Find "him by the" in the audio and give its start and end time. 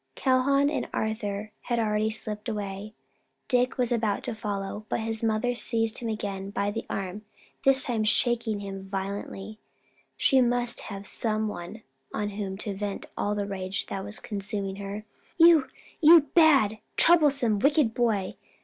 5.99-6.87